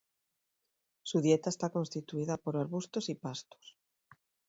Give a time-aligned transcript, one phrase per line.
[1.03, 3.77] Su dieta está constituida por arbustos y pastos.